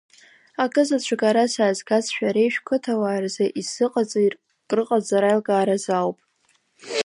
Акы 0.63 0.81
заҵәык 0.87 1.21
ара 1.29 1.45
саазгаз 1.53 2.05
шәареи 2.13 2.49
шәқыҭауааи 2.53 3.19
рзы 3.23 3.45
исзыҟаҵо 3.59 4.19
крыҟазар 4.69 5.23
аилкааразы 5.23 5.91
ауп. 5.99 6.17